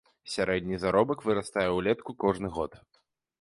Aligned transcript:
Сярэдні 0.35 0.79
заробак 0.83 1.21
вырастае 1.27 1.67
ўлетку 1.77 2.17
кожны 2.25 2.53
год. 2.57 2.81